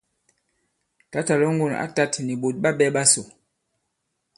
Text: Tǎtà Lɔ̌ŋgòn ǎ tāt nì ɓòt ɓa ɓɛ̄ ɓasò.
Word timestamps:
Tǎtà 1.11 1.33
Lɔ̌ŋgòn 1.41 1.73
ǎ 1.83 1.85
tāt 1.95 2.13
nì 2.25 2.33
ɓòt 2.41 2.55
ɓa 2.63 2.69
ɓɛ̄ 2.77 2.89
ɓasò. 2.95 3.21